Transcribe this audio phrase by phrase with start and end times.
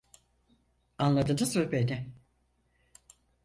[0.97, 2.13] Anladınız mı beni?